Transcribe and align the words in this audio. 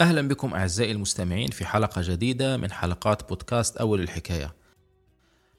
أهلا 0.00 0.28
بكم 0.28 0.54
أعزائي 0.54 0.92
المستمعين 0.92 1.50
في 1.50 1.66
حلقة 1.66 2.02
جديدة 2.04 2.56
من 2.56 2.72
حلقات 2.72 3.28
بودكاست 3.28 3.76
أول 3.76 4.00
الحكاية. 4.00 4.54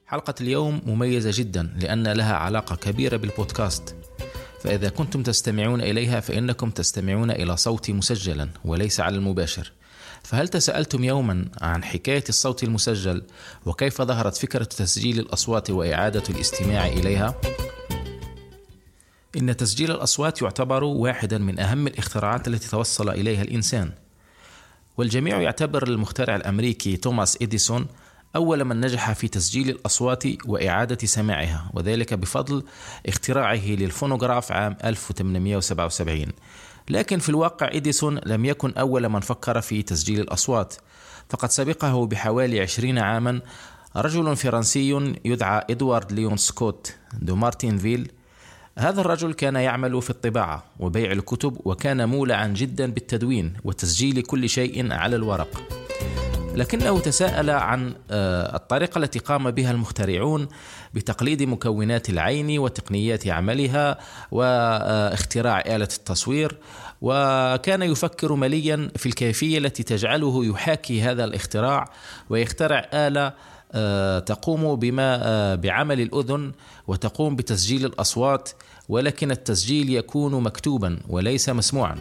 حلقة 0.06 0.34
اليوم 0.40 0.82
مميزة 0.86 1.30
جدا 1.34 1.62
لأن 1.80 2.08
لها 2.08 2.36
علاقة 2.36 2.76
كبيرة 2.76 3.16
بالبودكاست. 3.16 3.96
فإذا 4.60 4.88
كنتم 4.88 5.22
تستمعون 5.22 5.80
إليها 5.80 6.20
فإنكم 6.20 6.70
تستمعون 6.70 7.30
إلى 7.30 7.56
صوتي 7.56 7.92
مسجلا 7.92 8.48
وليس 8.64 9.00
على 9.00 9.16
المباشر. 9.16 9.72
فهل 10.22 10.48
تساءلتم 10.48 11.04
يوما 11.04 11.48
عن 11.60 11.84
حكاية 11.84 12.24
الصوت 12.28 12.62
المسجل 12.62 13.22
وكيف 13.66 14.02
ظهرت 14.02 14.36
فكرة 14.36 14.64
تسجيل 14.64 15.18
الأصوات 15.18 15.70
وإعادة 15.70 16.22
الاستماع 16.30 16.86
إليها؟ 16.86 17.40
إن 19.36 19.56
تسجيل 19.56 19.90
الأصوات 19.90 20.42
يعتبر 20.42 20.84
واحدا 20.84 21.38
من 21.38 21.60
أهم 21.60 21.86
الاختراعات 21.86 22.48
التي 22.48 22.68
توصل 22.68 23.08
إليها 23.08 23.42
الإنسان. 23.42 23.92
والجميع 24.96 25.40
يعتبر 25.40 25.88
المخترع 25.88 26.36
الأمريكي 26.36 26.96
توماس 26.96 27.38
إديسون 27.42 27.86
أول 28.36 28.64
من 28.64 28.80
نجح 28.80 29.12
في 29.12 29.28
تسجيل 29.28 29.70
الأصوات 29.70 30.24
وإعادة 30.46 31.06
سماعها 31.06 31.70
وذلك 31.74 32.14
بفضل 32.14 32.62
اختراعه 33.06 33.66
للفونوغراف 33.66 34.52
عام 34.52 34.76
1877 34.84 36.26
لكن 36.88 37.18
في 37.18 37.28
الواقع 37.28 37.68
إديسون 37.72 38.20
لم 38.26 38.44
يكن 38.44 38.72
أول 38.72 39.08
من 39.08 39.20
فكر 39.20 39.60
في 39.60 39.82
تسجيل 39.82 40.20
الأصوات 40.20 40.74
فقد 41.28 41.50
سبقه 41.50 42.06
بحوالي 42.06 42.60
عشرين 42.60 42.98
عاما 42.98 43.40
رجل 43.96 44.36
فرنسي 44.36 45.14
يدعى 45.24 45.62
إدوارد 45.70 46.12
ليون 46.12 46.36
سكوت 46.36 46.94
دو 47.12 47.36
مارتينفيل 47.36 48.12
هذا 48.78 49.00
الرجل 49.00 49.32
كان 49.32 49.56
يعمل 49.56 50.02
في 50.02 50.10
الطباعة 50.10 50.64
وبيع 50.80 51.12
الكتب 51.12 51.56
وكان 51.64 52.08
مولعا 52.08 52.46
جدا 52.46 52.92
بالتدوين 52.92 53.52
وتسجيل 53.64 54.22
كل 54.22 54.48
شيء 54.48 54.92
على 54.92 55.16
الورق. 55.16 55.62
لكنه 56.54 57.00
تساءل 57.00 57.50
عن 57.50 57.94
آه، 58.10 58.56
الطريقة 58.56 58.98
التي 58.98 59.18
قام 59.18 59.50
بها 59.50 59.70
المخترعون 59.70 60.48
بتقليد 60.94 61.42
مكونات 61.42 62.10
العين 62.10 62.58
وتقنيات 62.58 63.28
عملها 63.28 63.98
واختراع 64.30 65.60
آلة 65.60 65.88
التصوير 65.96 66.58
وكان 67.02 67.82
يفكر 67.82 68.34
مليا 68.34 68.90
في 68.96 69.06
الكيفية 69.06 69.58
التي 69.58 69.82
تجعله 69.82 70.44
يحاكي 70.44 71.02
هذا 71.02 71.24
الاختراع 71.24 71.90
ويخترع 72.30 72.88
آلة 72.92 73.32
تقوم 74.26 74.76
بما 74.76 75.20
آه، 75.22 75.54
بعمل 75.54 76.00
الأذن 76.00 76.52
وتقوم 76.86 77.36
بتسجيل 77.36 77.84
الأصوات 77.84 78.50
ولكن 78.88 79.30
التسجيل 79.30 79.90
يكون 79.90 80.42
مكتوبا 80.42 80.98
وليس 81.08 81.48
مسموعا. 81.48 81.96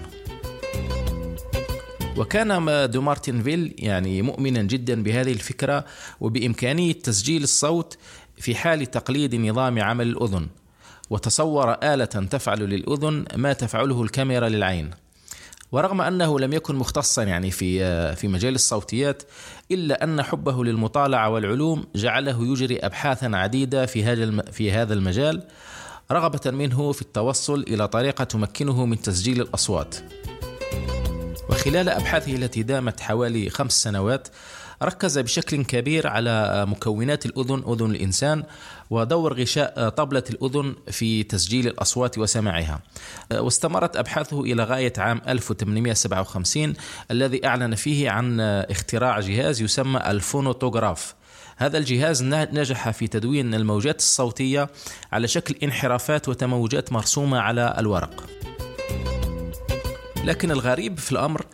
وكان 2.18 2.90
دو 2.92 3.02
مارتنفيل 3.02 3.76
يعني 3.78 4.22
مؤمنا 4.22 4.62
جدا 4.62 5.04
بهذه 5.04 5.32
الفكرة 5.32 5.86
وبإمكانية 6.22 6.94
تسجيل 6.94 7.44
الصوت 7.44 7.98
في 8.38 8.56
حال 8.56 8.86
تقليد 8.86 9.36
نظام 9.36 9.82
عمل 9.82 10.08
الأذن. 10.08 10.48
وتصور 11.10 11.72
آلة 11.72 12.06
تفعل 12.06 12.60
للأذن 12.60 13.26
ما 13.36 13.54
تفعله 13.54 14.04
الكاميرا 14.04 14.50
للعين. 14.50 15.05
ورغم 15.72 16.02
أنه 16.02 16.40
لم 16.40 16.54
يكن 16.54 16.76
مختصا 16.76 17.24
يعني 17.24 17.52
في 17.52 18.16
في 18.16 18.28
مجال 18.28 18.56
الصوتيات 18.56 19.24
إلا 19.72 20.04
أن 20.04 20.24
حبه 20.24 20.64
للمطالعة 20.64 21.30
والعلوم 21.30 21.86
جعله 21.96 22.52
يجري 22.52 22.78
ابحاثا 22.78 23.32
عديدة 23.34 23.86
في 23.86 24.04
هذا 24.04 24.42
في 24.42 24.72
هذا 24.72 24.94
المجال 24.94 25.44
رغبة 26.12 26.52
منه 26.52 26.92
في 26.92 27.02
التوصل 27.02 27.66
إلى 27.68 27.88
طريقة 27.88 28.24
تمكنه 28.24 28.86
من 28.86 29.02
تسجيل 29.02 29.42
الأصوات. 29.42 29.96
وخلال 31.66 31.90
أبحاثه 31.90 32.36
التي 32.36 32.64
دامت 32.64 33.00
حوالي 33.00 33.50
خمس 33.50 33.84
سنوات 33.84 34.28
ركز 34.84 35.20
بشكل 35.20 35.64
كبير 35.64 36.08
على 36.08 36.66
مكونات 36.68 37.26
الأذن 37.26 37.64
أذن 37.68 37.92
الإنسان 37.92 38.44
ودور 38.90 39.42
غشاء 39.42 39.90
طبلة 39.90 40.24
الأذن 40.30 40.76
في 40.92 41.24
تسجيل 41.24 41.68
الأصوات 41.68 42.18
وسماعها. 42.18 42.80
واستمرت 43.32 43.98
أبحاثه 43.98 44.42
إلى 44.42 44.64
غاية 44.64 44.94
عام 44.98 45.22
1857 45.28 46.74
الذي 47.12 47.48
أعلن 47.48 47.76
فيه 47.76 48.10
عن 48.10 48.40
اختراع 48.42 49.20
جهاز 49.20 49.62
يسمى 49.62 50.02
الفونوتوغراف. 50.08 51.16
هذا 51.58 51.78
الجهاز 51.78 52.24
نجح 52.24 52.90
في 52.90 53.08
تدوين 53.08 53.54
الموجات 53.54 54.00
الصوتية 54.00 54.70
على 55.12 55.28
شكل 55.28 55.56
انحرافات 55.64 56.30
وتموجات 56.30 56.94
مرسومة 56.94 57.40
على 57.40 57.76
الورق. 57.78 58.24
لكن 60.26 60.52
الغريب 60.52 61.00
في 61.00 61.12
الأمر 61.12 61.46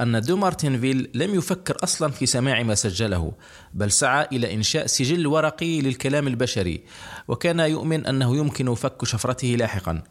أن 0.00 0.20
دو 0.20 0.36
مارتنفيل 0.36 1.10
لم 1.14 1.34
يفكر 1.34 1.76
أصلا 1.84 2.10
في 2.10 2.26
سماع 2.26 2.62
ما 2.62 2.74
سجله 2.74 3.32
بل 3.74 3.90
سعى 3.90 4.26
إلى 4.32 4.54
إنشاء 4.54 4.86
سجل 4.86 5.26
ورقي 5.26 5.80
للكلام 5.80 6.28
البشري 6.28 6.84
وكان 7.28 7.60
يؤمن 7.60 8.06
أنه 8.06 8.36
يمكن 8.36 8.74
فك 8.74 9.04
شفرته 9.04 9.48
لاحقا. 9.48 10.02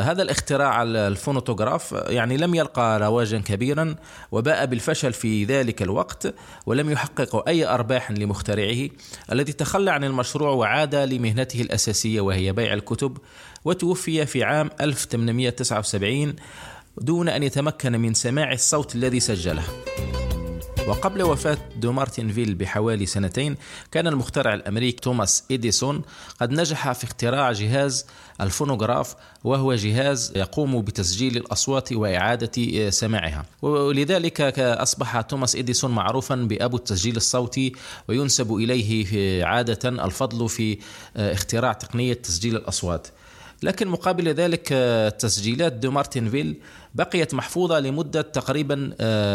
هذا 0.00 0.22
الاختراع 0.22 0.82
الفونوتوغراف 0.82 1.92
يعني 1.92 2.36
لم 2.36 2.54
يلقى 2.54 2.98
رواجا 2.98 3.38
كبيرا 3.38 3.96
وباء 4.32 4.66
بالفشل 4.66 5.12
في 5.12 5.44
ذلك 5.44 5.82
الوقت 5.82 6.34
ولم 6.66 6.90
يحقق 6.90 7.48
أي 7.48 7.66
أرباح 7.66 8.10
لمخترعه 8.10 8.88
الذي 9.32 9.52
تخلى 9.52 9.90
عن 9.90 10.04
المشروع 10.04 10.50
وعاد 10.50 10.94
لمهنته 10.94 11.60
الأساسية 11.60 12.20
وهي 12.20 12.52
بيع 12.52 12.72
الكتب 12.72 13.18
وتوفي 13.64 14.26
في 14.26 14.44
عام 14.44 14.70
1879 14.80 16.34
دون 17.00 17.28
أن 17.28 17.42
يتمكن 17.42 17.92
من 17.92 18.14
سماع 18.14 18.52
الصوت 18.52 18.94
الذي 18.94 19.20
سجله. 19.20 19.62
وقبل 20.88 21.22
وفاة 21.22 21.58
دو 21.76 21.92
مارتنفيل 21.92 22.54
بحوالي 22.54 23.06
سنتين 23.06 23.56
كان 23.92 24.06
المخترع 24.06 24.54
الأمريكي 24.54 25.00
توماس 25.00 25.44
إديسون 25.50 26.02
قد 26.40 26.50
نجح 26.50 26.92
في 26.92 27.04
اختراع 27.04 27.52
جهاز 27.52 28.06
الفونوغراف 28.40 29.14
وهو 29.44 29.74
جهاز 29.74 30.32
يقوم 30.36 30.82
بتسجيل 30.82 31.36
الأصوات 31.36 31.92
وإعادة 31.92 32.90
سماعها. 32.90 33.44
ولذلك 33.62 34.40
أصبح 34.58 35.20
توماس 35.20 35.56
إديسون 35.56 35.90
معروفا 35.90 36.34
بأبو 36.34 36.76
التسجيل 36.76 37.16
الصوتي 37.16 37.72
وينسب 38.08 38.54
إليه 38.54 39.44
عادة 39.44 39.88
الفضل 39.88 40.48
في 40.48 40.78
اختراع 41.16 41.72
تقنية 41.72 42.14
تسجيل 42.14 42.56
الأصوات. 42.56 43.06
لكن 43.62 43.88
مقابل 43.88 44.28
ذلك 44.28 44.68
آه، 44.72 45.08
تسجيلات 45.08 45.72
دو 45.72 45.90
مارتنفيل 45.90 46.56
بقيت 46.94 47.34
محفوظة 47.34 47.80
لمدة 47.80 48.22
تقريبا 48.22 48.74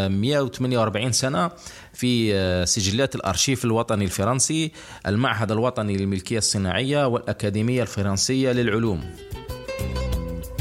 148 0.07 1.07
آه، 1.07 1.11
سنة 1.11 1.51
في 1.93 2.35
آه، 2.35 2.65
سجلات 2.65 3.15
الأرشيف 3.15 3.65
الوطني 3.65 4.05
الفرنسي 4.05 4.71
المعهد 5.07 5.51
الوطني 5.51 5.97
للملكية 5.97 6.37
الصناعية 6.37 7.07
والأكاديمية 7.07 7.81
الفرنسية 7.81 8.51
للعلوم. 8.51 9.03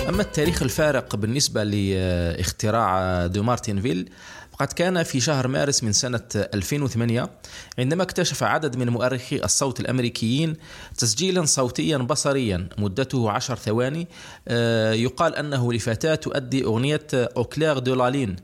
أما 0.09 0.23
التاريخ 0.23 0.63
الفارق 0.63 1.17
بالنسبة 1.17 1.65
لاختراع 1.65 3.27
دو 3.27 3.43
مارتنفيل 3.43 4.11
فقد 4.55 4.73
كان 4.73 5.03
في 5.03 5.21
شهر 5.21 5.49
مارس 5.49 5.85
من 5.85 5.93
سنة 5.93 6.21
2008 6.35 7.31
عندما 7.79 8.03
اكتشف 8.03 8.43
عدد 8.43 8.77
من 8.77 8.89
مؤرخي 8.89 9.37
الصوت 9.37 9.81
الأمريكيين 9.81 10.57
تسجيلا 10.99 11.45
صوتيا 11.45 11.97
بصريا 11.97 12.69
مدته 12.79 13.31
عشر 13.31 13.57
ثواني 13.57 14.09
آه، 14.49 14.93
يقال 14.93 15.37
أنه 15.37 15.73
لفتاة 15.73 16.15
تؤدي 16.15 16.65
أغنية 16.65 17.07
Au 17.15 17.33
clair 17.33 17.79
de 17.79 17.95
la 17.95 18.09
lune 18.09 18.37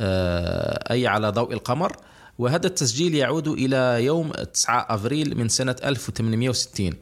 آه، 0.00 0.92
أي 0.92 1.06
على 1.06 1.30
ضوء 1.30 1.52
القمر. 1.52 1.96
وهذا 2.38 2.66
التسجيل 2.66 3.14
يعود 3.14 3.48
إلى 3.48 4.04
يوم 4.04 4.30
9 4.30 4.86
أفريل 4.90 5.38
من 5.38 5.48
سنة 5.48 5.76
1860 5.84 6.92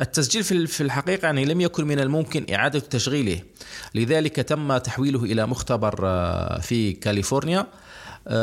التسجيل 0.00 0.66
في 0.66 0.80
الحقيقة 0.80 1.26
يعني 1.26 1.44
لم 1.44 1.60
يكن 1.60 1.86
من 1.86 2.00
الممكن 2.00 2.54
إعادة 2.54 2.78
تشغيله 2.78 3.40
لذلك 3.94 4.36
تم 4.36 4.76
تحويله 4.76 5.24
إلى 5.24 5.46
مختبر 5.46 6.00
آه، 6.02 6.60
في 6.60 6.92
كاليفورنيا. 6.92 7.66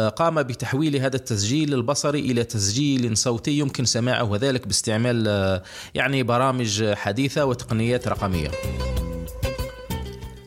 قام 0.10 0.44
بتحويل 0.44 0.96
هذا 0.96 1.16
التسجيل 1.16 1.74
البصري 1.74 2.20
إلى 2.20 2.44
تسجيل 2.44 3.18
صوتي 3.18 3.52
يمكن 3.52 3.86
سماعه 3.86 4.24
وذلك 4.24 4.68
باستعمال 4.68 5.28
آه، 5.28 5.64
يعني 5.96 6.24
برامج 6.24 6.94
حديثة 6.94 7.46
وتقنيات 7.46 8.08
رقمية. 8.08 8.52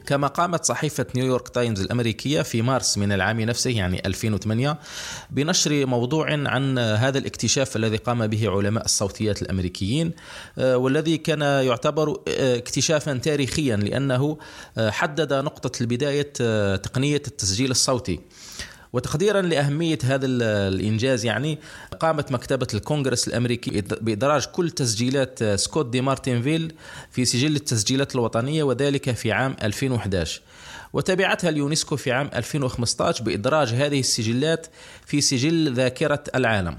كما 0.07 0.27
قامت 0.27 0.65
صحيفة 0.65 1.07
نيويورك 1.15 1.49
تايمز 1.49 1.81
الأمريكية 1.81 2.43
في 2.43 2.63
مارس 2.63 2.99
من 2.99 3.13
العام 3.13 3.41
نفسه 3.41 3.71
يعني 3.71 4.03
2008 4.07 4.79
بنشر 5.31 5.87
موضوع 5.87 6.33
عن 6.33 6.79
هذا 6.79 7.19
الاكتشاف 7.19 7.77
الذي 7.77 7.97
قام 7.97 8.27
به 8.27 8.51
علماء 8.51 8.85
الصوتيات 8.85 9.43
الأمريكيين 9.43 10.13
آه، 10.59 10.77
والذي 10.77 11.19
كان 11.19 11.41
يعتبر 11.41 12.21
اكتشافا 12.39 13.15
تاريخيا 13.19 13.77
لأنه 13.77 14.39
حدد 14.79 15.33
نقطة 15.33 15.81
البداية 15.81 16.33
تقنية 16.77 17.23
التسجيل 17.27 17.71
الصوتي 17.71 18.21
وتقديرا 18.93 19.43
لأهمية 19.43 19.99
هذا 20.05 20.27
الإنجاز 20.27 21.25
يعني 21.25 21.59
قامت 22.01 22.33
مكتبة 22.33 22.67
الكونغرس 22.75 23.29
الأمريكي 23.29 23.81
بإدراج 23.81 24.47
كل 24.47 24.71
تسجيلات 24.71 25.45
سكوت 25.45 25.87
دي 25.87 26.01
مارتنفيل 26.01 26.73
في 27.11 27.25
سجل 27.25 27.57
التسجيلات 27.57 28.15
الوطنية 28.15 28.63
وذلك 28.63 29.11
في 29.11 29.33
عام 29.33 29.57
2011 29.63 30.41
وتبعتها 30.93 31.51
اليونسكو 31.51 31.97
في 31.97 32.13
عام 32.13 32.31
2015 32.35 33.25
بإدراج 33.25 33.69
هذه 33.69 34.01
السجلات 34.01 34.67
في 35.07 35.21
سجل 35.21 35.73
ذاكرة 35.75 36.25
العالم. 36.35 36.77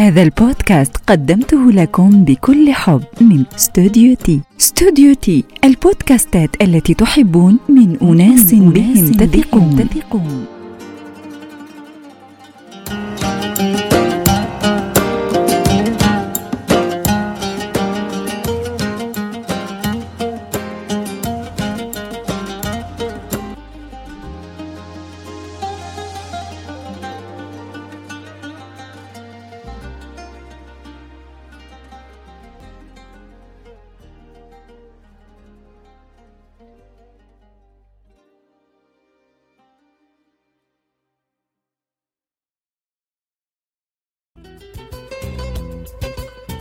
هذا 0.00 0.22
البودكاست 0.22 0.96
قدمته 0.96 1.72
لكم 1.72 2.24
بكل 2.24 2.72
حب 2.72 3.02
من 3.20 3.44
استوديو 3.56 4.14
تي 4.14 4.40
استوديو 4.60 5.14
تي 5.14 5.44
البودكاستات 5.64 6.62
التي 6.62 6.94
تحبون 6.94 7.58
من 7.68 7.96
أناس 8.02 8.54
بهم 8.54 9.12
تثقون. 9.12 10.59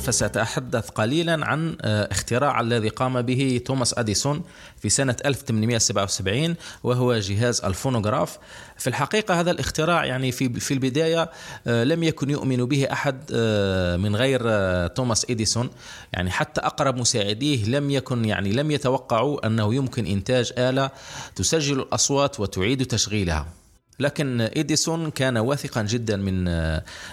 فسأتحدث 0.10 0.90
قليلا 0.90 1.46
عن 1.46 1.78
آه، 1.82 2.08
اختراع 2.12 2.62
الذي 2.62 2.90
قام 2.90 3.22
به 3.22 3.62
توماس 3.66 3.98
أديسون 3.98 4.44
في 4.82 4.90
سنة 4.90 5.16
1877 5.26 6.56
وهو 6.84 7.20
جهاز 7.20 7.62
الفونوغراف. 7.62 8.38
في 8.78 8.88
الحقيقة 8.88 9.40
هذا 9.40 9.52
الاختراع 9.52 10.06
يعني 10.06 10.32
في 10.32 10.60
في 10.60 10.74
البداية 10.74 11.30
آه، 11.68 11.84
لم 11.84 12.04
يكن 12.04 12.30
يؤمن 12.30 12.66
به 12.66 12.88
أحد 12.92 13.24
آه، 13.34 13.98
من 13.98 14.16
غير 14.16 14.42
توماس 14.88 15.26
إديسون. 15.30 15.70
يعني 16.14 16.32
حتى 16.32 16.62
أقرب 16.62 16.98
مساعديه 16.98 17.66
لم 17.66 17.92
يكن 17.92 18.26
يعني 18.26 18.52
لم 18.52 18.72
يتوقعوا 18.72 19.48
أنه 19.48 19.76
يمكن 19.76 20.06
إنتاج 20.06 20.54
آلة 20.58 20.92
تسجل 21.36 21.80
الأصوات 21.80 22.40
وتعيد 22.40 22.86
تشغيلها. 22.86 23.59
لكن 24.00 24.42
إديسون 24.42 25.12
كان 25.12 25.38
واثقا 25.38 25.82
جدا 25.82 26.18
من 26.18 26.44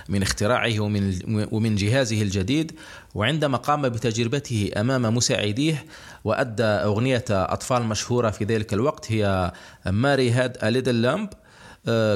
من 0.08 0.22
اختراعه 0.22 0.80
ومن 0.80 1.18
ومن 1.52 1.76
جهازه 1.76 2.22
الجديد 2.22 2.72
وعندما 3.14 3.56
قام 3.56 3.88
بتجربته 3.88 4.70
أمام 4.76 5.14
مساعديه 5.14 5.84
وأدى 6.24 6.62
أغنية 6.62 7.24
أطفال 7.30 7.82
مشهورة 7.82 8.30
في 8.30 8.44
ذلك 8.44 8.72
الوقت 8.72 9.12
هي 9.12 9.52
Mary 9.86 10.30
Had 10.30 10.56
a 10.62 10.70
Little 10.70 11.02
Lamb 11.02 11.28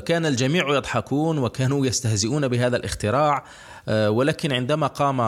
كان 0.07 0.27
الجميع 0.27 0.77
يضحكون 0.77 1.39
وكانوا 1.39 1.87
يستهزئون 1.87 2.49
بهذا 2.49 2.77
الاختراع 2.77 3.45
ولكن 3.89 4.53
عندما 4.53 4.87
قام 4.87 5.21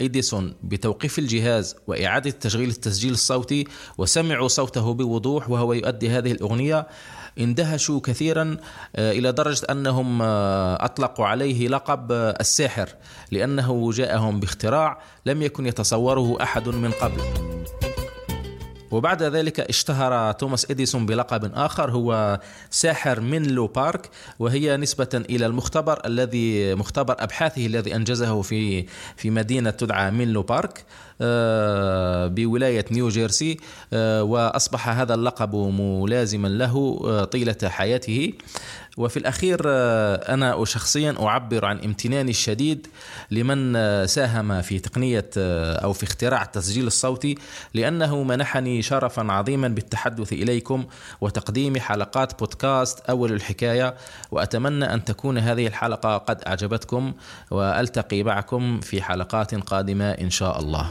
إديسون 0.00 0.54
بتوقيف 0.62 1.18
الجهاز 1.18 1.76
وإعادة 1.86 2.30
تشغيل 2.30 2.68
التسجيل 2.68 3.12
الصوتي 3.12 3.64
وسمعوا 3.98 4.48
صوته 4.48 4.94
بوضوح 4.94 5.50
وهو 5.50 5.72
يؤدي 5.72 6.10
هذه 6.10 6.32
الأغنية 6.32 6.86
اندهشوا 7.38 8.00
كثيرا 8.00 8.56
آه، 8.96 9.12
إلى 9.12 9.32
درجة 9.32 9.66
أنهم 9.70 10.22
آه، 10.22 10.84
أطلقوا 10.84 11.26
عليه 11.26 11.68
لقب 11.68 12.12
آه، 12.12 12.36
الساحر 12.40 12.88
لأنه 13.30 13.90
جاءهم 13.92 14.40
باختراع 14.40 14.98
لم 15.26 15.42
يكن 15.42 15.66
يتصوره 15.66 16.42
أحد 16.42 16.68
من 16.68 16.90
قبل. 16.90 17.22
وبعد 18.92 19.22
ذلك 19.22 19.60
اشتهر 19.60 20.32
توماس 20.32 20.70
إديسون 20.70 21.06
بلقب 21.06 21.52
آخر 21.54 21.90
هو 21.90 22.40
ساحر 22.70 23.20
منلو 23.20 23.66
بارك 23.66 24.10
وهي 24.38 24.76
نسبة 24.76 25.08
إلى 25.14 25.46
المختبر 25.46 26.06
الذي 26.06 26.74
مختبر 26.74 27.16
أبحاثه 27.18 27.66
الذي 27.66 27.96
أنجزه 27.96 28.42
في 28.42 28.86
في 29.16 29.30
مدينة 29.30 29.70
تدعى 29.70 30.10
منلو 30.10 30.42
بارك 30.42 30.84
آه، 31.22 32.26
بولاية 32.26 32.84
نيو 32.90 33.08
جيرسي 33.08 33.56
آه، 33.92 34.22
وأصبح 34.22 34.88
هذا 34.88 35.14
اللقب 35.14 35.54
ملازما 35.54 36.48
له 36.48 37.00
آه، 37.04 37.24
طيلة 37.24 37.56
حياته 37.64 38.32
وفي 38.96 39.16
الأخير 39.16 39.60
أنا 39.64 40.64
شخصيا 40.64 41.14
أعبر 41.20 41.64
عن 41.64 41.78
امتناني 41.78 42.30
الشديد 42.30 42.86
لمن 43.30 43.72
ساهم 44.06 44.62
في 44.62 44.78
تقنية 44.78 45.30
أو 45.36 45.92
في 45.92 46.02
اختراع 46.02 46.42
التسجيل 46.42 46.86
الصوتي 46.86 47.38
لأنه 47.74 48.22
منحني 48.22 48.82
شرفا 48.82 49.32
عظيما 49.32 49.68
بالتحدث 49.68 50.32
إليكم 50.32 50.84
وتقديم 51.20 51.78
حلقات 51.78 52.38
بودكاست 52.38 53.00
أول 53.00 53.32
الحكاية 53.32 53.94
وأتمنى 54.30 54.94
أن 54.94 55.04
تكون 55.04 55.38
هذه 55.38 55.66
الحلقة 55.66 56.16
قد 56.16 56.42
أعجبتكم 56.46 57.12
وألتقي 57.50 58.22
معكم 58.22 58.80
في 58.80 59.02
حلقات 59.02 59.54
قادمة 59.54 60.10
إن 60.10 60.30
شاء 60.30 60.60
الله. 60.60 60.90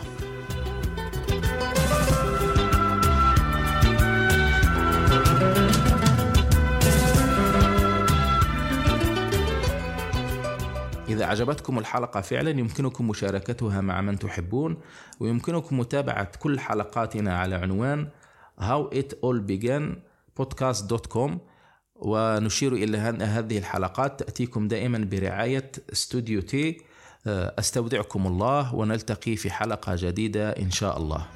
إذا 11.21 11.27
أعجبتكم 11.27 11.79
الحلقة 11.79 12.21
فعلا 12.21 12.49
يمكنكم 12.49 13.07
مشاركتها 13.07 13.81
مع 13.81 14.01
من 14.01 14.19
تحبون 14.19 14.77
ويمكنكم 15.19 15.79
متابعة 15.79 16.31
كل 16.39 16.59
حلقاتنا 16.59 17.37
على 17.37 17.55
عنوان 17.55 18.09
How 18.59 18.93
It 18.93 19.11
All 19.11 19.39
Began 19.47 19.83
podcast.com 20.41 21.31
ونشير 21.95 22.73
إلى 22.73 23.09
أن 23.09 23.21
هذه 23.21 23.57
الحلقات. 23.57 24.19
تأتيكم 24.19 24.67
دائما 24.67 25.07
برعاية 25.11 25.71
استوديو 25.93 26.41
تي 26.41 26.81
أستودعكم 27.27 28.27
الله 28.27 28.75
ونلتقي 28.75 29.35
في 29.35 29.51
حلقة 29.51 29.95
جديدة 29.97 30.49
إن 30.49 30.71
شاء 30.71 30.97
الله. 30.97 31.27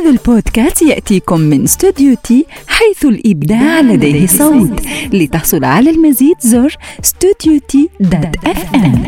هذا 0.00 0.10
البودكاست 0.10 0.82
يأتيكم 0.82 1.40
من 1.40 1.64
استوديو 1.64 2.16
تي 2.22 2.46
حيث 2.66 3.04
الإبداع 3.04 3.80
لديه 3.80 4.26
صوت. 4.26 4.82
لتحصل 5.12 5.64
على 5.64 5.90
المزيد 5.90 6.36
زر 6.40 6.76
استوديو 7.04 7.60
تي 7.68 7.88
dot 8.00 8.36
FM 8.44 9.04